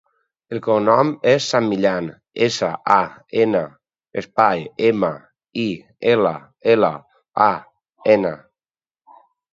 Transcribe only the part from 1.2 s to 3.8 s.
és San Millan: essa, a, ena,